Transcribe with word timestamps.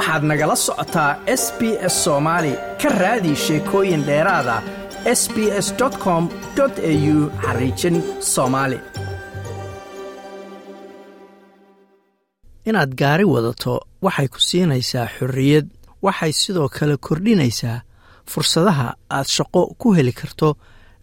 waxaad 0.00 0.22
nagala 0.30 0.56
socotaa 0.66 1.12
s 1.42 1.44
b 1.58 1.60
s 1.92 1.94
soomaali 2.04 2.52
ka 2.82 2.88
raadi 3.02 3.32
sheekooyin 3.44 4.02
dheeraada 4.08 4.56
s 5.20 5.22
b 5.34 5.36
s 5.66 5.68
com 6.04 6.22
au 6.60 7.16
xariijin 7.44 7.96
soomaali 8.32 8.78
inaad 12.68 12.90
gaari 13.00 13.24
wadato 13.34 13.74
waxay 14.04 14.28
ku 14.32 14.38
siinaysaa 14.48 15.06
xorriyad 15.16 15.66
waxay 16.06 16.32
sidoo 16.40 16.68
kale 16.76 16.96
kordhinaysaa 17.06 17.78
fursadaha 18.32 18.88
aad 19.16 19.26
shaqo 19.36 19.60
ku 19.80 19.88
heli 19.96 20.12
karto 20.20 20.48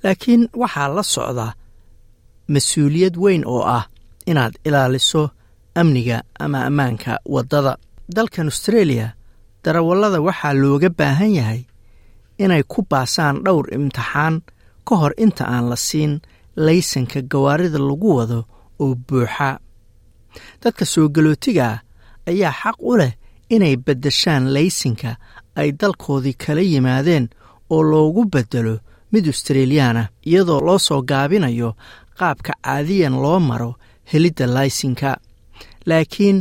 laakiin 0.03 0.43
waxaa 0.61 0.87
la 0.95 1.03
socda 1.13 1.47
mas'uuliyad 2.53 3.15
weyn 3.23 3.43
oo 3.53 3.61
ah 3.77 3.83
inaad 4.31 4.53
ilaaliso 4.67 5.23
amniga 5.79 6.17
ama 6.43 6.59
ammaanka 6.69 7.11
waddada 7.33 7.73
dalkan 8.15 8.47
austreeliya 8.51 9.07
darawallada 9.63 10.19
waxaa 10.27 10.53
looga 10.61 10.89
baahan 10.99 11.31
yahay 11.39 11.61
inay 12.43 12.63
ku 12.71 12.79
baasaan 12.91 13.43
dhowr 13.45 13.65
imtixaan 13.75 14.35
ka 14.87 14.93
hor 15.01 15.13
inta 15.17 15.43
aan 15.53 15.65
la 15.71 15.75
siin 15.87 16.13
laysanka 16.65 17.19
gawaarida 17.31 17.79
lagu 17.79 18.09
wado 18.17 18.39
oo 18.79 18.95
buuxa. 19.07 19.59
Dadka 20.61 20.85
soo 20.85 21.07
galootiga 21.15 21.65
ah 21.73 21.79
ayaa 22.29 22.53
xaq 22.61 22.77
u 22.79 22.93
leh 22.99 23.13
inay 23.55 23.75
beddeshaan 23.85 24.43
laysanka 24.55 25.11
ay 25.59 25.69
dalkoodii 25.79 26.37
kala 26.43 26.61
yimaadeen 26.61 27.25
oo 27.73 27.81
loogu 27.91 28.23
beddelo 28.33 28.75
mid 29.11 29.25
australiyaana 29.27 30.03
iyadoo 30.29 30.61
loo 30.67 30.79
soo 30.87 31.01
gaabinayo 31.09 31.69
qaabka 32.17 32.53
caadiyan 32.65 33.15
loo 33.23 33.39
maro 33.39 33.71
helidda 34.11 34.45
laysinka 34.55 35.09
laakiin 35.89 36.37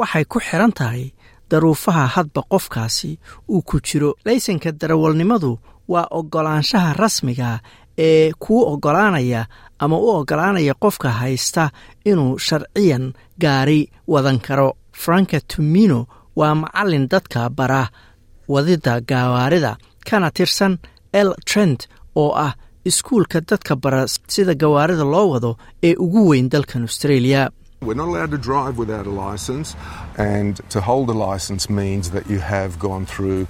waxay 0.00 0.24
ku 0.32 0.38
xidhan 0.48 0.72
tahay 0.78 1.04
daruufaha 1.50 2.04
hadba 2.14 2.40
qofkaasi 2.52 3.10
uu 3.52 3.62
ku 3.68 3.76
jiro. 3.86 4.10
Laysanka 4.26 4.70
darawalnimadu 4.80 5.58
waa 5.92 6.06
oggolaanshaha 6.18 6.90
rasmiga 7.02 7.60
ee 7.98 8.32
kuu 8.42 8.62
oggolaanaya 8.72 9.42
ama 9.82 9.96
u 9.98 10.08
oggolaanaya 10.20 10.74
qofka 10.82 11.08
haysta 11.20 11.64
inuu 12.10 12.38
sharciyan 12.46 13.04
gaari 13.42 13.80
wadan 14.12 14.38
karo. 14.46 14.70
Franka 15.02 15.38
tumino 15.50 16.06
waa 16.36 16.54
macallin 16.54 17.08
dadka 17.12 17.40
bara 17.58 17.82
wadidda 18.48 19.00
gawaarida 19.10 19.72
kana 20.10 20.30
tirsan 20.36 20.78
el 21.12 21.28
trent 21.50 21.80
oo 22.16 22.32
ah 22.46 22.52
iskuulka 22.84 23.40
dadka 23.50 23.76
bara 23.76 24.02
sida 24.32 24.54
gawaarida 24.54 25.04
loo 25.14 25.26
wado 25.32 25.50
ee 25.82 25.94
ugu 26.04 26.28
weyn 26.30 26.48
dalkan 26.52 26.82
australia 26.88 27.50
We're 27.80 27.94
not 28.02 28.08
allowed 28.08 28.32
to 28.32 28.38
drive 28.38 28.76
without 28.76 29.06
a 29.06 29.10
license, 29.10 29.76
and 30.18 30.60
to 30.70 30.80
hold 30.80 31.08
a 31.10 31.18
license 31.30 31.70
means 31.70 32.10
that 32.10 32.28
you 32.28 32.40
have 32.40 32.78
gone 32.78 33.06
through 33.06 33.46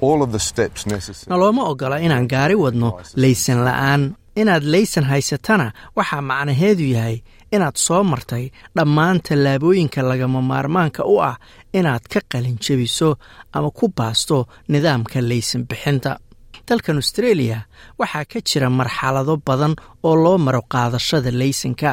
all 0.00 0.22
of 0.22 0.30
the 0.32 0.38
steps 0.50 0.86
necessary. 0.86 1.30
nalooma 1.32 1.62
oggola 1.72 1.96
inaan 2.06 2.26
gaari 2.34 2.54
wadno 2.64 2.90
laysan 3.24 3.58
la'aan. 3.68 4.02
Inaad 4.40 4.64
laysan 4.74 5.04
haysatana 5.12 5.66
waxaa 5.98 6.20
macnaheedu 6.30 6.84
yahay 6.96 7.16
inaad 7.56 7.76
soo 7.86 8.02
martay 8.12 8.44
dhammaan 8.76 9.18
tallaabooyinka 9.28 10.00
lagama 10.10 10.40
maarmaanka 10.50 11.02
u 11.12 11.16
ah 11.30 11.36
inaad 11.78 12.04
ka 12.12 12.20
qalin 12.32 12.56
jebiso 12.64 13.08
ama 13.56 13.70
ku 13.78 13.86
baasto 13.98 14.38
nidaamka 14.72 15.18
laysan 15.30 15.62
bixinta. 15.70 16.12
Dalkan 16.68 16.96
austraeliya 17.00 17.58
waxaa 18.00 18.24
ka 18.32 18.38
jira 18.48 18.68
marxalado 18.80 19.34
badan 19.48 19.74
oo 20.08 20.14
loo 20.24 20.38
maro 20.46 20.62
qaadashada 20.72 21.30
laysanka 21.40 21.90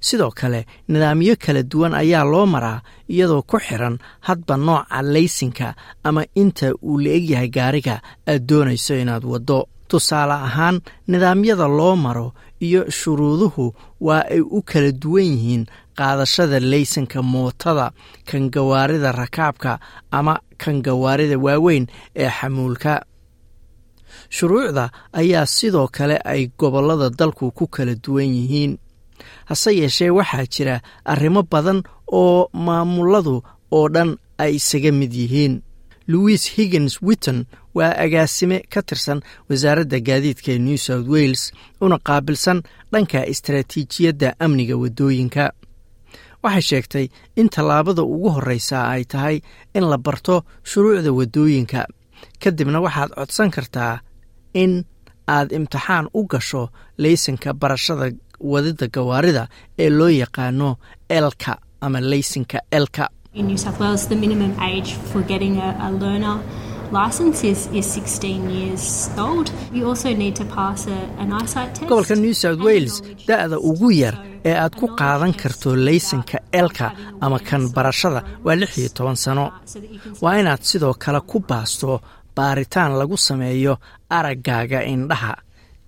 sidoo 0.00 0.30
kale 0.40 0.60
nidaamyo 0.88 1.34
kala 1.44 1.62
duwan 1.62 1.94
ayaa 2.02 2.24
loo 2.32 2.46
maraa 2.54 2.82
iyadoo 3.14 3.42
ku 3.50 3.56
xiran 3.66 3.98
hadba 4.26 4.54
nooca 4.56 5.02
laysinka 5.14 5.68
ama 6.04 6.22
inta 6.42 6.66
uu 6.88 6.98
la 7.04 7.10
egyahay 7.18 7.48
gaariga 7.56 7.94
aad 8.30 8.42
doonayso 8.48 8.94
inaad 9.02 9.24
waddo. 9.32 9.60
Tusaale 9.90 10.32
ahaan 10.48 10.76
nidaamyada 11.10 11.66
loo 11.78 11.96
maro 11.96 12.32
iyo 12.66 12.80
shuruuduhu 12.90 13.74
waa 14.06 14.22
ay 14.34 14.40
u 14.40 14.62
kala 14.62 14.92
duwan 15.02 15.24
yihiin 15.32 15.64
qaadashada 15.98 16.60
laysanka 16.60 17.18
mootada 17.22 17.86
kan 18.28 18.50
gawaarida 18.54 19.10
rakaabka 19.12 19.72
ama 20.10 20.34
kan 20.62 20.76
gawaarida 20.86 21.36
waaweyn 21.38 21.86
ee 22.22 22.30
xamuulka. 22.38 22.92
Shuruucda 24.30 24.90
ayaa 25.12 25.46
sidoo 25.46 25.88
kale 25.96 26.16
ay 26.24 26.50
gobollada 26.58 27.10
dalku 27.10 27.50
ku 27.50 27.66
kala 27.66 27.94
duwan 28.04 28.30
yihiin 28.38 28.78
hase 29.48 29.70
yeeshee 29.80 30.10
waxaa 30.18 30.46
jira 30.54 30.76
arrimo 31.12 31.42
badan 31.52 31.82
oo 32.20 32.48
maamuladu 32.66 33.36
oo 33.76 33.86
dhan 33.94 34.10
ay 34.38 34.52
isaga 34.60 34.92
mid 34.92 35.12
yihiin. 35.20 35.54
Louis 36.10 36.42
higgins 36.56 36.94
witton 37.06 37.38
waa 37.74 37.92
agaasime 38.04 38.58
ka 38.72 38.80
tirsan 38.88 39.20
wasaaradda 39.48 39.98
gaadiidka 40.08 40.50
ee 40.52 40.58
new 40.58 40.76
south 40.86 41.06
wales 41.14 41.42
una 41.80 41.98
qaabilsan 42.08 42.58
dhanka 42.92 43.20
istaraatiijiyadda 43.32 44.28
amniga 44.44 44.74
waddooyinka. 44.82 45.44
Waxay 46.42 46.62
sheegtay 46.70 47.06
in 47.40 47.48
tallaabada 47.54 48.02
ugu 48.02 48.28
horreysa 48.36 48.78
ay 48.94 49.04
tahay 49.12 49.36
in 49.76 49.84
la 49.90 49.98
barto 49.98 50.36
shuruucda 50.70 51.12
waddooyinka. 51.18 51.80
Kadibna 52.42 52.78
waxaad 52.86 53.10
codsan 53.18 53.50
kartaa 53.56 53.94
in 54.62 54.72
aad 55.28 55.48
imtixaan 55.58 56.06
u 56.14 56.26
gasho 56.32 56.62
laysanka 57.02 57.50
barashada 57.60 58.06
wadida 58.40 58.86
gawaarida 58.96 59.48
ee 59.78 59.90
loo 59.90 60.08
yaqaano 60.22 60.76
elka 61.08 61.58
ama 61.80 62.00
laysanka 62.00 62.58
elka 62.70 63.08
In 63.32 63.46
New 63.46 63.56
South 63.58 63.78
Wales, 63.80 64.08
the 64.08 64.16
minimum 64.16 64.52
age 64.60 64.90
for 65.12 65.22
getting 65.22 65.56
a, 65.58 65.68
a 65.86 65.90
learner 65.92 66.36
license 66.92 67.44
is, 67.46 67.68
is 67.72 67.86
16 67.86 68.50
years 68.50 69.08
old. 69.18 69.52
You 69.72 69.88
also 69.88 70.12
need 70.22 70.34
to 70.36 70.44
pass 70.44 70.88
a, 70.88 70.98
an 71.22 71.32
eyesight 71.32 71.74
test. 71.76 71.88
gobolka 71.88 72.16
new 72.16 72.34
south 72.34 72.60
wales 72.68 73.00
da-da 73.28 73.56
ugu 73.58 73.90
yar 73.92 74.14
ee 74.44 74.54
aad 74.62 74.74
ku 74.80 74.86
qaadan 75.00 75.32
karto 75.42 75.76
laysanka 75.76 76.38
elka 76.52 76.92
ama 77.20 77.38
kan 77.38 77.68
barashada 77.76 78.20
waa 78.44 78.56
lix 78.56 78.78
iyo 78.78 78.88
toban 78.88 79.16
sano 79.16 79.44
waa 80.22 80.38
inaad 80.40 80.62
sidoo 80.70 80.94
kale 80.94 81.20
ku 81.20 81.38
baasto 81.50 82.00
baaritaan 82.36 82.92
lagu 82.98 83.16
sameeyo 83.16 83.74
araggaaga 84.18 84.82
indhaha 84.94 85.34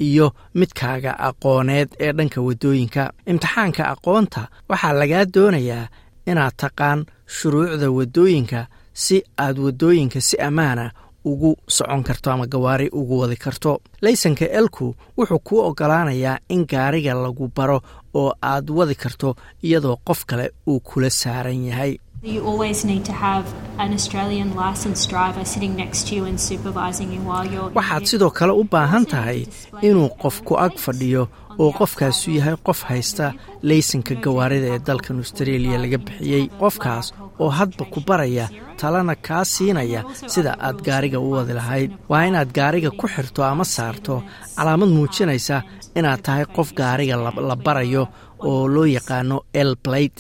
iyo 0.01 0.27
midkaaga 0.55 1.13
aqooneed 1.29 1.89
ee 2.01 2.13
dhanka 2.13 2.41
waddooyinka. 2.47 3.13
Imtixaanka 3.27 3.83
aqoonta 3.95 4.43
waxaa 4.71 4.93
lagaa 5.01 5.25
doonayaa 5.35 5.87
inaad 6.27 6.55
taqaan 6.57 7.07
shuruucda 7.37 7.89
waddooyinka 7.99 8.61
si 8.95 9.17
aad 9.39 9.59
waddooyinka 9.59 10.21
si 10.21 10.37
ammaana 10.49 10.91
ugu 11.25 11.57
socon 11.69 12.03
karto 12.03 12.31
ama 12.31 12.47
gawaari 12.47 12.89
ugu 12.93 13.19
wadi 13.21 13.37
karto. 13.37 13.81
Laysanka 14.03 14.45
elku 14.59 14.95
wuxuu 15.19 15.39
kuu 15.39 15.61
oggolaanayaa 15.69 16.39
in 16.49 16.67
gaariga 16.67 17.15
lagu 17.15 17.51
baro 17.57 17.81
oo 18.15 18.33
aad 18.43 18.71
wadi 18.71 18.95
karto 18.95 19.37
iyadoo 19.65 19.97
qof 20.07 20.25
kale 20.27 20.51
uu 20.67 20.81
kula 20.81 21.11
saaran 21.11 21.65
yahay 21.67 21.93
You 22.23 22.41
always 22.47 22.85
need 22.85 23.05
to 23.07 23.13
have 23.13 23.45
an 23.79 23.93
Australian 23.93 24.55
licensed 24.55 25.11
driver 25.11 25.45
sitting 25.45 25.75
next 25.75 26.07
to 26.09 26.15
you 26.15 26.25
and 26.25 26.39
supervising 26.41 27.11
you 27.15 27.21
while 27.31 27.47
you're 27.53 27.71
waxaad 27.79 28.05
sidoo 28.11 28.31
kale 28.39 28.53
u 28.61 28.65
baahan 28.75 29.05
tahay 29.13 29.41
inuu 29.89 30.09
qof 30.23 30.37
ku 30.49 30.55
ag 30.67 30.75
fadhiyo 30.85 31.23
oo 31.63 31.71
qofkaasu 31.81 32.29
yahay 32.39 32.55
qof 32.69 32.81
haysta 32.91 33.27
laysanka 33.71 34.15
gawaarida 34.27 34.69
ee 34.75 34.81
dalkan 34.89 35.17
austraeliya 35.25 35.79
laga 35.85 35.99
bixiyey 36.07 36.45
qofkaas 36.63 37.07
oo 37.43 37.51
hadba 37.59 37.85
ku 37.95 37.99
baraya 38.09 38.47
talana 38.81 39.15
kaa 39.27 39.45
siinaya 39.55 40.01
sida 40.35 40.53
aad 40.67 40.79
gaariga 40.89 41.19
u 41.27 41.31
wadi 41.37 41.55
lahayd. 41.61 41.91
waa 42.11 42.25
inaad 42.31 42.51
gaariga 42.59 42.91
ku 43.01 43.07
xirto 43.15 43.41
ama 43.53 43.65
saarto. 43.77 44.15
calaamad 44.57 44.91
muujinaysa 44.97 45.57
inaad 45.99 46.21
tahay 46.27 46.45
qof 46.57 46.69
gaariga 46.81 47.17
la 47.51 47.57
barayo 47.67 48.05
oo 48.49 48.63
loo 48.75 48.87
yaqaano 48.97 49.37
el 49.61 49.73
blade 49.85 50.19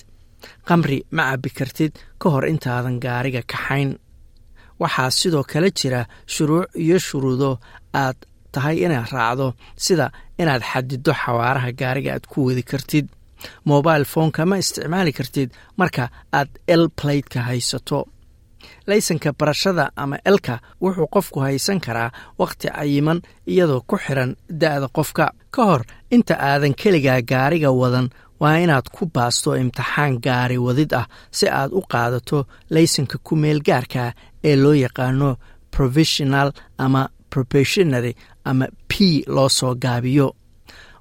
qamri 0.69 0.99
ma 1.17 1.23
cabbi 1.31 1.50
kartid 1.59 1.93
ka 2.21 2.27
hor 2.33 2.44
intaadan 2.53 2.97
gaariga 3.05 3.43
kaxayn. 3.53 3.91
Waxaa 4.83 5.11
sidoo 5.19 5.44
kale 5.53 5.69
jira 5.79 6.00
shuruuc 6.35 6.67
iyo 6.85 6.99
shuruudo 6.99 7.50
aad 8.03 8.17
tahay 8.53 8.77
inaad 8.85 9.09
raacdo 9.15 9.47
sida 9.85 10.06
inaad 10.41 10.62
xadido 10.71 11.12
xawaaraha 11.23 11.71
gaariga 11.81 12.11
aad 12.15 12.25
ku 12.33 12.39
wadi 12.47 12.62
kartid. 12.71 13.06
Mobile 13.71 14.05
foonka 14.12 14.43
ma 14.47 14.56
isticmaali 14.62 15.12
kartid 15.19 15.50
marka 15.79 16.05
aad 16.39 16.50
el 16.75 16.85
playdka 16.99 17.41
haysato. 17.49 18.00
Laysanka 18.87 19.31
barashada 19.39 19.85
ama 19.97 20.17
elka 20.31 20.55
wuxuu 20.83 21.06
qofku 21.15 21.39
haysan 21.47 21.81
karaa 21.87 22.11
wakhti 22.41 22.69
cayiman 22.77 23.19
iyadoo 23.53 23.81
ku 23.89 23.97
xiran 24.05 24.37
da-da 24.61 24.89
qofka. 24.97 25.27
Ka 25.55 25.62
hor 25.69 25.83
inta 26.15 26.35
aadan 26.50 26.75
keligaa 26.81 27.21
gaariga 27.31 27.71
wadan 27.81 28.06
waa 28.43 28.56
inaad 28.65 28.87
ku 28.94 29.03
baasto 29.15 29.50
imtixaan 29.62 30.15
gaari 30.25 30.56
wadid 30.67 30.91
ah 31.00 31.06
si 31.39 31.47
aad 31.61 31.71
u 31.79 31.83
qaadato 31.93 32.39
laysanka 32.75 33.17
ku 33.27 33.33
meel 33.43 33.61
gaarka 33.69 34.03
ee 34.49 34.56
loo 34.62 34.75
yaqaano 34.85 35.29
provisional 35.75 36.49
ama 36.85 37.03
probationary 37.33 38.12
ama 38.50 38.67
p 38.91 38.93
loo 39.35 39.49
soo 39.59 39.75
gaabiyo. 39.85 40.29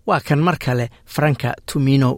Waa 0.07 0.19
kan 0.27 0.39
mar 0.47 0.57
kale 0.65 0.85
franka 1.15 1.49
tumino 1.67 2.09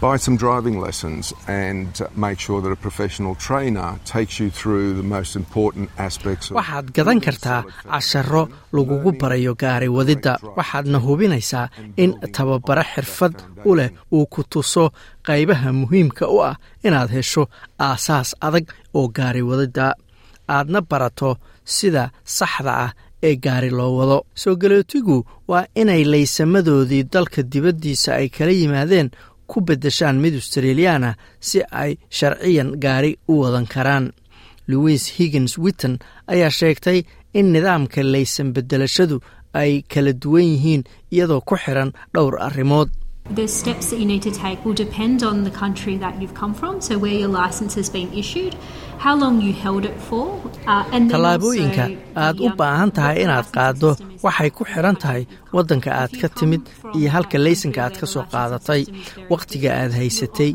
buy 0.00 0.16
some 0.16 0.36
driving 0.36 0.78
lessons 0.78 1.32
and 1.48 1.88
make 2.14 2.38
sure 2.38 2.60
that 2.62 2.70
a 2.70 2.76
professional 2.76 3.34
trainer 3.34 3.88
takes 4.04 4.38
you 4.40 4.48
through 4.58 4.94
the 4.94 5.02
most 5.16 5.32
important 5.42 5.90
aspects 6.06 6.50
waxaad 6.58 6.86
gadan 6.98 7.20
kartaa 7.26 7.60
casharo 7.90 8.42
lagugu 8.72 9.10
barayo 9.22 9.54
gaari 9.62 9.88
wadidda. 9.96 10.32
Waxaadna 10.58 10.98
hubinaysaa 11.06 11.68
in 11.96 12.10
tababaro 12.36 12.84
xirfad 12.92 13.34
u 13.68 13.74
leh 13.78 13.90
uu 14.12 14.26
ku 14.26 14.42
tuso 14.52 14.84
qaybaha 15.28 15.72
muhiimka 15.80 16.24
u 16.34 16.38
ah 16.50 16.54
inaad 16.86 17.10
hesho 17.16 17.42
aasaas 17.88 18.30
adag 18.46 18.66
oo 18.94 19.08
gaari 19.18 19.42
wadidda. 19.50 19.94
Aadna 20.56 20.80
barato 20.90 21.30
sida 21.64 22.04
saxda 22.24 22.72
ah 22.86 22.90
ee 23.28 23.34
gaari 23.44 23.70
loo 23.78 23.92
wado. 23.98 24.18
Soo 24.42 24.54
galootigu 24.62 25.16
waa 25.50 25.66
inay 25.74 26.04
laysamadoodii 26.12 27.02
dalka 27.12 27.42
dibaddiisa 27.42 28.14
ay 28.20 28.28
kala 28.36 28.52
yimaadeen 28.60 29.10
ku 29.50 29.58
beddeshaan 29.68 30.16
mid 30.24 30.34
australiyaana 30.40 31.10
si 31.48 31.58
ay 31.82 31.90
sharciyan 32.18 32.70
gaari 32.84 33.12
u 33.32 33.34
wadan 33.42 33.66
karaan. 33.74 34.06
Louis 34.70 35.02
higgins 35.16 35.52
witton 35.64 35.94
ayaa 36.32 36.50
sheegtay 36.60 36.98
in 37.38 37.46
nidaamka 37.54 38.00
laysan 38.14 38.48
beddelashadu 38.56 39.16
ay 39.62 39.72
kala 39.92 40.12
duwan 40.22 40.46
yihiin 40.52 40.82
iyadoo 41.14 41.40
ku 41.48 41.54
xiran 41.64 41.90
dhowr 42.14 42.34
arrimood. 42.48 42.88
Uh, 50.66 50.84
tallaabooyinka 51.12 51.84
aad 52.24 52.40
u 52.40 52.48
baahan 52.60 52.90
tahay 52.96 53.16
inaad 53.24 53.48
qaaddo 53.56 53.90
waxay 54.24 54.50
ku 54.56 54.62
xiran 54.72 54.96
tahay 55.02 55.22
waddanka 55.56 55.90
aad 56.00 56.12
ka 56.20 56.28
timid 56.38 56.62
iyo 56.98 57.08
halka 57.14 57.36
laysanka 57.46 57.80
aad 57.84 57.96
ka 58.00 58.06
soo 58.12 58.24
qaadatay 58.32 58.82
wakhtiga 59.32 59.70
aad 59.80 59.92
haysatay. 60.00 60.50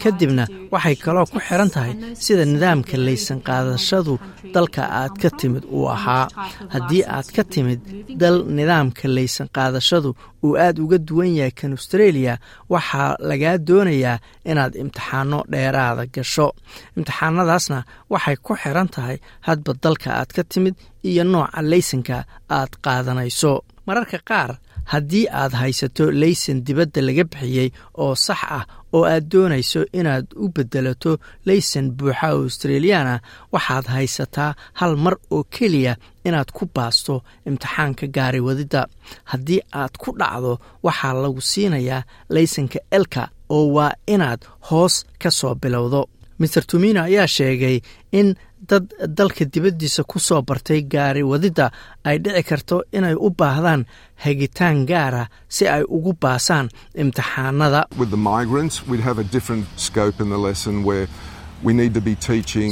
Kadibna 0.00 0.44
waxay 0.74 0.96
kaloo 1.04 1.26
ku 1.32 1.38
xiran 1.46 1.70
tahay 1.74 1.92
sida 2.24 2.44
nidaamka 2.52 2.96
laysan 3.06 3.38
qaadashadu 3.48 4.14
dalka 4.54 4.82
aad 5.00 5.14
ka 5.22 5.28
timid 5.40 5.64
uu 5.76 5.86
ahaa. 5.96 6.26
Haddii 6.74 7.04
aad 7.16 7.28
ka 7.36 7.42
timid 7.52 7.80
dal 8.20 8.36
nidaamka 8.56 9.04
laysan 9.16 9.48
qaadashadu 9.56 10.10
uu 10.46 10.54
aad 10.64 10.76
uga 10.84 10.98
duwan 11.08 11.30
yahay 11.38 11.52
kan 11.58 11.72
australia 11.78 12.34
waxaa 12.72 13.16
lagaa 13.30 13.56
doonayaa 13.68 14.16
inaad 14.50 14.72
imtixaano 14.82 15.38
dheeraada 15.52 16.04
gasho. 16.14 16.48
Imtixaanadaasna 16.96 17.78
waxay 18.12 18.36
ku 18.46 18.52
xiran 18.62 18.88
tahay 18.94 19.16
hadba 19.46 19.72
dalka 19.84 20.08
aad 20.20 20.30
ka 20.36 20.42
timid 20.52 20.74
iyo 21.08 21.22
nooca 21.32 21.60
laysanka 21.70 22.16
aad 22.58 22.72
qaadanayso. 23.12 23.64
Mararka 23.86 24.18
qaar 24.28 24.58
haddii 24.92 25.26
aad 25.32 25.52
haysato 25.60 26.10
laysan 26.12 26.62
dibadda 26.64 27.00
laga 27.02 27.24
bixiyey 27.24 27.70
oo 28.02 28.14
sax 28.14 28.40
ah 28.50 28.64
oo 28.92 29.04
aad 29.04 29.24
doonayso 29.32 29.80
inaad 29.92 30.26
u 30.36 30.48
beddelato 30.48 31.18
laysan 31.46 31.90
buuxa 31.96 32.32
oo 32.34 32.42
australiyaana 32.44 33.20
waxaad 33.52 33.86
haysataa 33.94 34.54
hal 34.80 34.96
mar 34.96 35.16
oo 35.30 35.44
keliya 35.54 35.96
inaad 36.24 36.50
ku 36.56 36.64
baasto 36.74 37.22
imtixaanka 37.48 38.06
gaari 38.16 38.40
wadidda 38.40 38.86
haddii 39.30 39.60
aad 39.72 39.94
ku 40.02 40.12
dhacdo 40.20 40.52
waxaa 40.82 41.12
lagu 41.22 41.40
siinayaa 41.40 42.02
laysanka 42.34 42.78
elka 42.90 43.28
oo 43.48 43.66
waa 43.76 43.92
inaad 44.14 44.40
hoos 44.68 45.04
ka 45.22 45.30
soo 45.30 45.54
bilowdo 45.54 46.00
master 46.40 46.62
tumino 46.70 47.00
ayaa 47.08 47.26
sheegay 47.36 47.76
in 48.18 48.28
dad 48.70 48.84
dalka 49.18 49.44
dibaddiisa 49.54 50.02
ku 50.10 50.18
soo 50.18 50.42
bartay 50.48 50.80
gaari 50.92 51.22
wadidda 51.32 51.66
ay 52.08 52.16
dhici 52.24 52.42
karto 52.50 52.76
inay 52.96 53.14
u 53.26 53.28
baahdaan 53.40 53.82
hagitaan 54.24 54.78
gaara 54.90 55.24
si 55.48 55.64
ay 55.74 55.82
ugu 55.96 56.12
baasaan 56.22 56.66
imtixaanada. 57.02 57.80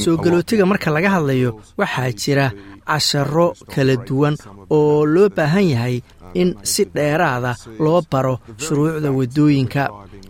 Soo 0.04 0.16
galootiga 0.24 0.64
marka 0.66 0.90
laga 0.94 1.10
hadlayo 1.16 1.50
waxaa 1.78 2.10
jira 2.22 2.46
casharo 2.86 3.46
kala 3.74 3.96
duwan 4.06 4.34
oo 4.70 5.04
loo 5.14 5.28
baahan 5.36 5.66
yahay 5.74 5.96
in 6.40 6.48
si 6.72 6.82
dheeraada 6.96 7.52
loo 7.84 8.00
baro 8.12 8.34
shuruucda 8.64 9.10
waddooyinka. 9.18 9.82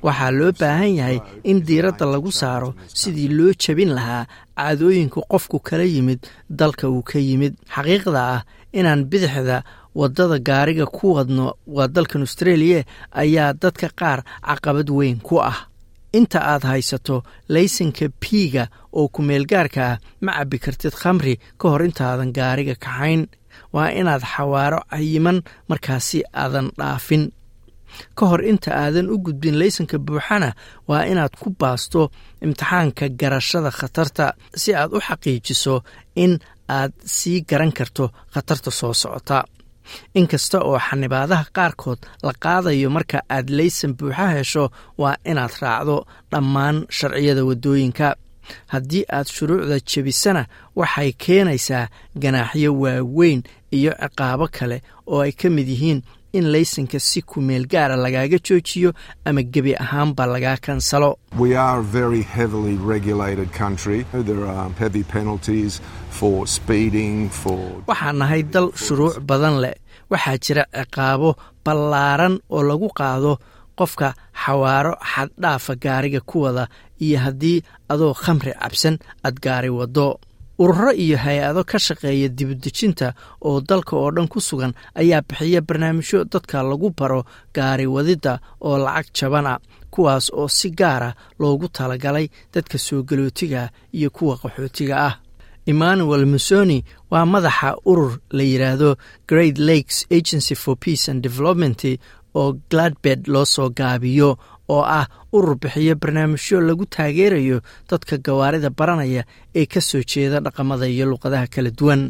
Waxaa 0.07 0.31
loo 0.39 0.53
baahan 0.61 0.93
yahay 1.01 1.19
in 1.51 1.59
diiradda 1.67 2.05
lagu 2.15 2.31
saaro 2.41 2.71
sidii 3.01 3.29
loo 3.39 3.53
jebin 3.63 3.91
lahaa 3.99 4.27
caadooyinka 4.57 5.21
qofku 5.33 5.57
kala 5.69 5.85
yimid 5.95 6.21
dalka 6.61 6.85
uu 6.95 7.03
ka 7.11 7.19
yimid. 7.29 7.55
Xaqiiqda 7.75 8.21
ah 8.35 8.43
inaan 8.79 9.05
bidixda 9.11 9.59
waddada 10.01 10.37
gaariga 10.49 10.87
ku 10.97 11.15
wadno 11.17 11.47
waa 11.77 11.89
dalkan 11.89 12.21
australia 12.27 12.81
ayaa 13.23 13.53
dadka 13.63 13.89
qaar 14.01 14.21
caqabad 14.47 14.89
weyn 14.99 15.19
ku 15.29 15.37
ah. 15.53 15.59
Inta 16.19 16.39
aad 16.53 16.63
haysato 16.71 17.17
laysanka 17.55 18.07
piiga 18.23 18.65
oo 18.99 19.09
ku-meelgaarka 19.15 19.81
ah 19.91 19.99
ma 20.25 20.33
cabbi 20.39 20.59
kartid 20.65 20.95
khamri 21.01 21.35
ka 21.61 21.67
hor 21.73 21.83
intaadan 21.89 22.33
gaariga 22.39 22.75
kaxayn 22.85 23.23
waa 23.75 23.89
inaad 24.01 24.23
xawaaro 24.33 24.81
cayiman 24.93 25.39
markaasi 25.71 26.19
aadan 26.43 26.69
dhaafin. 26.79 27.25
Ka 28.19 28.25
hor 28.31 28.43
inta 28.51 28.71
aadan 28.83 29.11
u 29.15 29.17
gudbin 29.25 29.57
laysanka 29.61 29.97
buuxana 30.07 30.51
waa 30.89 31.03
inaad 31.13 31.35
ku 31.41 31.49
baasto 31.61 32.01
imtixaanka 32.45 33.05
garashada 33.21 33.71
khatarta 33.79 34.27
si 34.61 34.71
aad 34.81 34.91
u 34.97 35.01
xaqiijiso 35.07 35.75
in 36.25 36.33
aad 36.79 36.93
sii 37.17 37.39
garan 37.51 37.73
karto 37.79 38.05
khatarta 38.35 38.71
soo 38.79 38.93
socota. 39.03 39.39
Inkasta 40.19 40.59
oo 40.69 40.79
xanibaadaha 40.87 41.45
qaarkood 41.57 42.01
la 42.27 42.33
qaadayo 42.45 42.89
marka 42.97 43.19
aad 43.37 43.47
laysan 43.59 43.93
buuxa 43.99 44.27
hesho 44.35 44.65
waa 45.01 45.15
inaad 45.31 45.55
raacdo 45.63 45.97
dhammaan 46.33 46.77
sharciyada 46.97 47.43
waddooyinka 47.49 48.07
haddii 48.73 49.05
aad 49.17 49.27
shuruucda 49.37 49.77
jebisana 49.91 50.43
waxay 50.77 51.13
keenaysaa 51.25 51.89
ganaaxyo 52.23 52.71
waaweyn 52.83 53.43
iyo 53.79 53.93
ciqaabo 54.03 54.47
kale 54.57 54.83
oo 55.07 55.21
ay 55.27 55.33
ka 55.33 55.51
mid 55.51 55.69
yihiin 55.69 56.03
in 56.33 56.45
laysanka 56.53 56.99
si 57.01 57.23
kumeel 57.23 57.65
gaara 57.73 57.97
lagaaga 57.97 58.39
joojiyo 58.47 58.91
ama 59.25 59.43
gebi 59.43 59.73
ahaanba 59.85 60.27
lagaa 60.27 60.57
kansalo 60.67 61.11
waxaan 67.89 68.17
nahay 68.21 68.43
dal 68.43 68.69
shuruuc 68.85 69.17
badan 69.29 69.57
leh. 69.65 69.75
Waxaa 70.11 70.39
jira 70.45 70.65
ciqaabo 70.77 71.31
ballaaran 71.65 72.35
oo 72.51 72.63
lagu 72.63 72.89
qaado 72.99 73.33
qofka 73.79 74.15
xawaaro 74.45 74.93
xaddhaafa 75.13 75.75
gaariga 75.85 76.21
ku 76.21 76.41
wada 76.45 76.69
iyo 77.01 77.19
haddii 77.25 77.63
adoo 77.93 78.15
khamri 78.15 78.53
cabsan 78.61 78.99
aad 79.25 79.37
gaari 79.45 79.71
waddo. 79.71 80.19
Ururo 80.59 80.93
iyo 80.93 81.17
hay'ado 81.21 81.65
ka 81.69 81.79
shaqeeya 81.79 82.29
dibudejinta 82.33 83.13
oo 83.45 83.61
dalka 83.61 83.93
oo 83.97 84.11
dhan 84.11 84.29
ku 84.29 84.41
sugan 84.41 84.73
ayaa 84.97 85.21
bixiya 85.29 85.61
barnaamijyo 85.61 86.25
dadka 86.25 86.63
lagu 86.65 86.89
baro 86.97 87.25
gaari 87.55 87.87
wadidda 87.87 88.41
oo 88.65 88.79
lacag 88.81 89.13
jabana 89.13 89.61
kuwaas 89.93 90.33
oo 90.33 90.49
si 90.49 90.71
gaara 90.71 91.13
loogu 91.39 91.69
talagalay 91.69 92.27
dadka 92.55 92.79
soo 92.79 93.03
galootiga 93.03 93.69
iyo 93.93 94.09
kuwa 94.11 94.37
qaxootiga 94.41 94.97
ah. 95.09 95.15
Emmanuel 95.67 96.25
musoni 96.27 96.85
waa 97.11 97.27
madaxa 97.27 97.77
urur 97.85 98.17
la 98.31 98.43
yidhaahdo 98.43 98.97
great 99.29 99.59
lakes 99.59 100.07
agency 100.11 100.55
for 100.55 100.77
peace 100.77 101.05
and 101.11 101.21
development 101.23 101.85
oo 102.41 102.49
gladbed 102.71 103.21
loo 103.35 103.45
soo 103.55 103.69
gaabiyo 103.81 104.31
oo 104.75 104.83
ah 104.99 105.07
urur 105.37 105.57
bixiyo 105.63 105.95
barnaamijyo 106.03 106.57
lagu 106.69 106.85
taageerayo 106.95 107.59
dadka 107.91 108.15
gawaarida 108.27 108.71
baranaya 108.79 109.23
ee 109.61 109.67
ka 109.75 109.81
soo 109.91 110.03
jeeda 110.11 110.39
dhaqamada 110.47 110.87
iyo 110.95 111.05
luqadaha 111.13 111.47
kala 111.55 111.71
duwan 111.79 112.03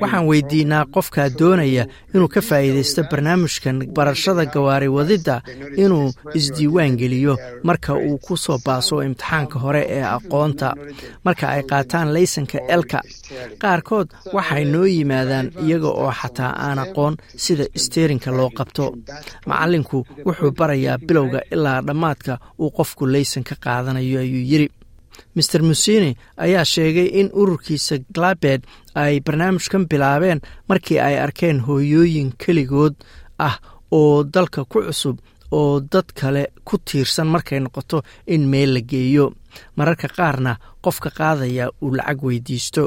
waxaan 0.00 0.26
weydiinaa 0.30 0.84
qofkaa 0.94 1.28
doonaya 1.40 1.84
inuu 2.14 2.28
ka 2.34 2.40
faa'iidaysto 2.48 3.02
barnaamijkan 3.10 3.76
barashada 3.96 4.44
gawaari 4.54 4.88
wadidda 4.88 5.34
inuu 5.84 6.12
isdiiwaan 6.38 6.96
geliyo 7.00 7.34
marka 7.62 7.94
uu 7.94 8.18
ku 8.26 8.36
soo 8.36 8.58
baaso 8.66 9.02
imtixaanka 9.08 9.58
hore 9.58 9.82
ee 9.88 10.02
aqoonta. 10.16 10.68
marka 11.24 11.48
ay 11.48 11.62
qaataan 11.70 12.12
laysanka 12.14 12.58
elka 12.68 13.00
qaarkood 13.62 14.08
waxay 14.36 14.64
noo 14.64 14.86
yimaadaan 14.86 15.52
iyaga 15.66 15.88
oo 15.88 16.12
xataa 16.20 16.52
aan 16.66 16.78
aqoon 16.78 17.14
sida 17.44 17.64
isteerinka 17.78 18.30
loo 18.38 18.50
qabto. 18.58 18.84
macallinku 19.46 19.98
wuxuu 20.26 20.50
barayaa 20.58 20.98
bilowga 21.06 21.40
ilaa 21.54 21.80
dhammaadka 21.86 22.38
uu 22.60 22.70
qofku 22.78 23.06
laysan 23.14 23.44
ka 23.48 23.54
qaadanayo 23.64 24.18
ayuu 24.20 24.44
yidri 24.52 24.68
master 25.36 25.62
musini 25.68 26.10
ayaa 26.44 26.64
sheegay 26.64 27.08
in 27.20 27.28
ururkiisa 27.40 27.96
glabed 28.14 28.60
ay 29.02 29.14
barnaamijkan 29.26 29.84
bilaabeen 29.90 30.40
markii 30.68 30.98
ay 31.08 31.16
arkeen 31.24 31.58
hooyooyin 31.66 32.32
keligood 32.42 32.94
ah 33.46 33.56
oo 33.98 34.24
dalka 34.34 34.64
ku 34.64 34.78
cusub 34.86 35.16
oo 35.58 35.80
dad 35.92 36.08
kale 36.20 36.42
ku 36.68 36.74
tiirsan 36.86 37.28
markay 37.34 37.60
noqoto 37.60 37.98
in 38.26 38.42
meel 38.52 38.70
la 38.74 38.80
geeyo. 38.90 39.26
Mararka 39.76 40.08
qaarna 40.16 40.52
qofka 40.84 41.10
qaadaya 41.18 41.64
uu 41.82 41.94
lacag 41.96 42.18
weydiisto 42.26 42.82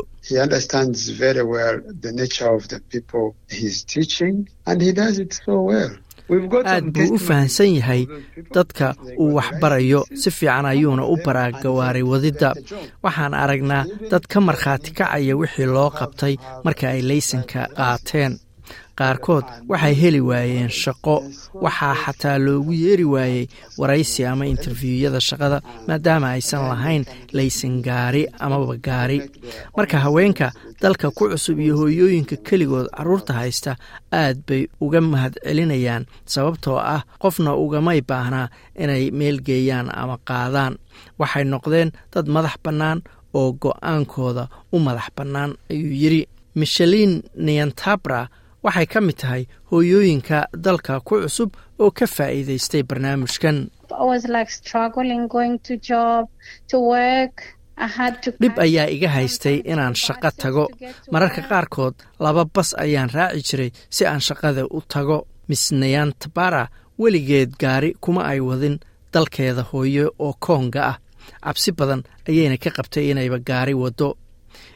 aad 6.73 6.85
buu 6.95 7.13
u 7.15 7.17
fahamsan 7.27 7.71
yahay 7.77 8.01
dadka 8.55 8.87
uu 9.21 9.33
waxbarayo 9.37 10.01
si 10.21 10.29
fiican 10.37 10.65
ayuuna 10.71 11.03
u 11.13 11.15
baraa 11.25 11.51
gawaaray 11.63 12.03
wadidda. 12.11 12.49
Waxaan 13.03 13.33
aragnaa 13.43 13.83
dad 14.11 14.23
ka 14.31 14.39
markhaati 14.47 14.91
kacaya 14.97 15.33
wixii 15.41 15.65
loo 15.75 15.89
qabtay 15.99 16.33
marka 16.65 16.85
ay 16.93 17.01
laysanka 17.09 17.61
qaateen 17.77 18.31
qaarkood 18.99 19.45
waxay 19.71 19.93
heli 20.01 20.21
waayeen 20.29 20.69
shaqo 20.81 21.15
waxaa 21.65 21.95
xataa 22.03 22.37
loogu 22.45 22.73
yeeri 22.83 23.05
waayey 23.13 23.45
waraysi 23.79 24.25
ama 24.31 24.45
interfiwyada 24.53 25.19
shaqada 25.29 25.57
maadaama 25.87 26.27
aysan 26.35 26.63
lahayn 26.71 27.03
laysan 27.37 27.81
gaari 27.87 28.23
amaba 28.39 28.75
gaari. 28.87 29.19
Marka 29.77 29.97
haweenka 30.05 30.47
dalka 30.81 31.07
ku 31.11 31.23
cusub 31.31 31.59
iyo 31.59 31.77
hooyooyinka 31.79 32.35
keligood 32.47 32.87
carruurta 32.97 33.33
haysta 33.39 33.71
aad 34.11 34.37
bay 34.47 34.67
uga 34.81 35.01
mahad 35.01 35.33
celinayaan 35.45 36.03
sababtoo 36.25 36.77
ah 36.95 37.01
qofna 37.23 37.55
ugamay 37.63 38.01
baahnaa 38.09 38.47
inay 38.83 39.11
meel 39.11 39.37
geeyaan 39.47 39.87
ama 40.01 40.17
qaadaan. 40.27 40.73
Waxay 41.19 41.43
noqdeen 41.43 41.89
dad 42.13 42.27
madax 42.35 42.55
bannaan 42.63 42.99
oo 43.33 43.53
go'aankooda 43.63 44.43
u 44.73 44.79
madax 44.79 45.07
bannaan 45.17 45.51
ayuu 45.71 45.93
yidhi. 46.03 46.21
Michelin 46.59 47.23
niantabra 47.45 48.27
waxay 48.63 48.85
ka 48.93 48.99
mid 49.01 49.17
tahay 49.21 49.43
hooyooyinka 49.71 50.37
dalka 50.65 50.99
ku 51.07 51.15
cusub 51.23 51.51
oo 51.79 51.91
ka 51.91 52.05
faa'iidaystay 52.15 52.83
barnaamijkan. 52.89 53.57
Dhib 58.41 58.55
ayaa 58.65 58.87
iga 58.95 59.09
haystay 59.15 59.57
inaan 59.71 59.95
shaqo 59.95 60.29
tago. 60.41 60.65
mararka 61.11 61.41
qaarkood 61.49 61.95
laba 62.19 62.43
bas 62.55 62.69
ayaan 62.83 63.09
raaci 63.15 63.41
jiray 63.47 63.71
si 63.95 64.05
aan 64.05 64.19
shaqada 64.27 64.63
u 64.77 64.81
tago. 64.93 65.17
Miss 65.49 65.71
nayantabara 65.71 66.67
weligeed 67.01 67.51
gaari 67.61 67.89
kuma 68.03 68.21
ay 68.31 68.39
wadin 68.39 68.75
dalkeeda 69.13 69.63
hooyo 69.71 70.05
oo 70.19 70.33
koonga 70.45 70.81
ah. 70.91 70.97
Cabsi 71.43 71.71
badan 71.71 72.01
ayayna 72.29 72.57
ka 72.63 72.69
qabtay 72.77 73.09
inayba 73.11 73.39
gaari 73.49 73.73
waddo 73.73 74.17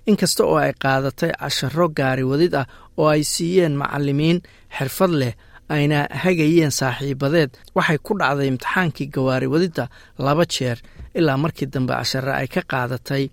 inkasta 0.10 0.42
oo 0.50 0.58
ay 0.66 0.74
qaadatay 0.84 1.32
casharo 1.42 1.86
gaari 1.98 2.24
wadid 2.32 2.54
ah 2.62 2.68
oo 3.00 3.08
ay 3.14 3.22
siiyeen 3.34 3.76
macallimiin 3.82 4.40
xirfad 4.78 5.12
leh 5.22 5.34
ayna 5.76 6.00
hagayeen 6.24 6.72
saaxiibadeed 6.80 7.50
waxay 7.76 7.98
ku 8.06 8.12
dhacday 8.20 8.48
imtixaankii 8.52 9.08
gawaari 9.16 9.48
wadidda 9.54 9.86
laba 10.26 10.44
jeer 10.54 10.78
ilaa 11.18 11.38
markii 11.44 11.68
dambe 11.74 11.94
cashare 12.00 12.32
ay 12.42 12.48
ka 12.54 12.62
qaadatay 12.72 13.24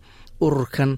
ururkan 0.44 0.92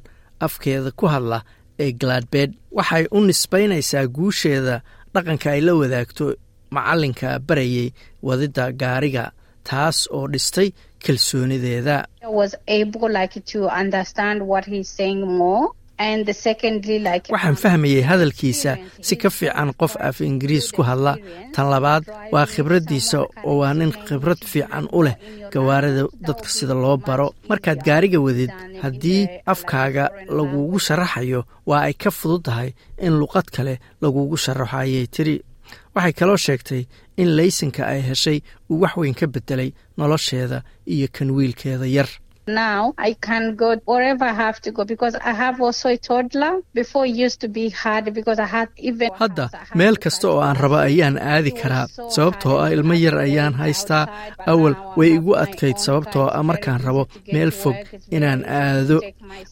afkeeda 0.46 0.90
ku 0.98 1.06
hadla 1.14 1.38
ee 1.84 1.90
galaadbeed 2.00 2.50
waxay 2.78 3.04
u 3.16 3.18
nisbaynaysaa 3.28 4.06
guusheeda 4.16 4.76
dhaqanka 5.14 5.48
ay 5.54 5.60
la 5.66 5.72
wadaagto 5.80 6.24
macallinka 6.74 7.28
barayay 7.48 7.88
wadidda 8.26 8.64
gaariga 8.80 9.24
taas 9.68 9.98
oo 10.16 10.26
dhistay 10.32 10.68
kalsoonideeda. 11.04 11.96
Waxaan 17.32 17.56
fahmayey 17.62 18.02
hadalkiisa 18.10 18.72
si 19.06 19.14
ka 19.16 19.30
fiican 19.30 19.70
qof 19.80 19.96
af 20.08 20.20
ingiriis 20.20 20.70
ku 20.74 20.82
hadla. 20.82 21.16
Tan 21.54 21.66
labaad 21.70 22.04
waa 22.32 22.46
khibraddiisa 22.52 23.18
oo 23.48 23.54
waa 23.60 23.74
nin 23.74 23.92
khibrad 24.06 24.40
fiican 24.52 24.86
u 24.98 25.02
leh 25.06 25.16
gawaarida 25.52 26.02
dadka 26.26 26.48
sida 26.56 26.74
loo 26.74 26.96
baro. 26.96 27.28
Markaad 27.48 27.80
gaariga 27.86 28.18
wadid 28.26 28.50
haddii 28.82 29.28
afkaaga 29.52 30.04
lagugu 30.36 30.78
sharaxayo 30.86 31.40
waa 31.68 31.82
ay 31.88 31.94
ka 32.02 32.10
fudud 32.10 32.42
tahay 32.46 32.70
in 33.06 33.12
luqad 33.20 33.46
kale 33.54 33.74
lagugu 34.02 34.36
sharaxo 34.44 34.76
ayay 34.82 35.06
tiri 35.14 35.34
waxay 35.94 36.12
kaloo 36.20 36.36
sheegtay 36.46 36.82
in 37.20 37.28
laysanka 37.38 37.82
ay 37.92 38.00
heshay 38.08 38.38
uu 38.70 38.80
wax 38.82 38.94
weyn 39.00 39.14
ka 39.20 39.26
beddelay 39.34 39.70
nolosheeda 39.98 40.58
iyo 40.94 41.08
kan 41.16 41.30
wiilkeeda 41.36 41.86
yar 41.96 42.08
hadda 49.20 49.44
meel 49.74 49.96
kasta 50.04 50.26
oo 50.28 50.40
aan 50.40 50.56
rabo 50.56 50.76
ayaan 50.76 51.16
aadi 51.34 51.50
karaa 51.60 51.86
sababtoo 52.14 52.56
ah 52.64 52.70
ilmo 52.74 52.94
yar 53.04 53.16
ayaan 53.26 53.54
haystaa. 53.54 54.04
Awal 54.46 54.74
way 54.98 55.10
igu 55.18 55.32
adkayd 55.44 55.76
sababtoo 55.86 56.26
ah 56.38 56.42
markaan 56.42 56.80
rabo 56.86 57.02
meel 57.32 57.50
fog 57.60 57.76
inaan 58.16 58.40
aado 58.60 58.98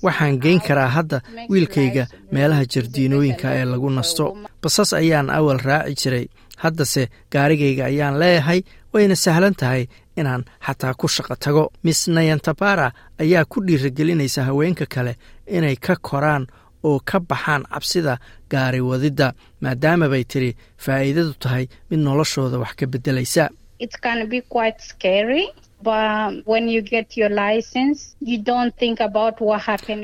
waxaan 0.03 0.41
geyn 0.45 0.61
karaa 0.69 0.89
hadda 0.97 1.19
wiilkayga 1.51 2.05
meelaha 2.33 2.65
jardiinooyinka 2.75 3.49
ee 3.59 3.65
lagu 3.73 3.91
nasto. 3.91 4.25
basas 4.63 4.91
ayaan 5.01 5.31
awal 5.39 5.59
raaci 5.69 5.95
jiray. 6.03 6.27
Haddase 6.63 7.03
gaarigayga 7.33 7.85
ayaan 7.91 8.19
leeyahay 8.23 8.61
wayna 8.93 9.17
sahlan 9.25 9.55
tahay 9.61 9.83
inaan 10.21 10.43
xataa 10.67 10.95
ku 11.01 11.07
shaqo 11.15 11.35
tago. 11.45 11.65
Miss 11.85 12.01
nayantabara 12.09 12.89
ayaa 13.23 13.45
ku 13.51 13.59
dhiiragelinaysa 13.67 14.41
haweenka 14.49 14.87
kale 14.95 15.13
inay 15.57 15.77
ka 15.77 15.95
koraan 16.09 16.45
oo 16.89 16.99
ka 17.09 17.19
baxaan 17.21 17.63
cabsida 17.73 18.15
gaari 18.53 18.81
wadidda 18.91 19.29
maadaama 19.63 20.07
bay 20.13 20.25
tiri 20.25 20.51
faa'iidadu 20.85 21.33
tahay 21.43 21.65
mid 21.91 22.01
noloshooda 22.07 22.57
wax 22.63 22.73
ka 22.79 22.87
beddelaysa. 22.93 23.45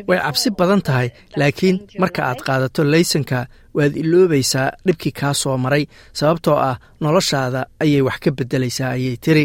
Way 0.08 0.18
cabsi 0.24 0.50
badan 0.58 0.80
tahay 0.86 1.08
laakiin 1.40 1.76
marka 2.02 2.20
aad 2.30 2.40
qaadato 2.46 2.84
laysanka 2.84 3.38
waad 3.76 3.96
iloobaysaa 4.02 4.68
dhibkii 4.86 5.12
kaa 5.20 5.34
soo 5.34 5.56
maray. 5.58 5.84
Sababtoo 6.12 6.56
ah 6.68 6.76
noloshaada 7.00 7.60
ayay 7.82 8.02
wax 8.08 8.18
ka 8.24 8.30
beddelaysaa 8.38 8.90
ayay 8.96 9.16
tiri 9.24 9.44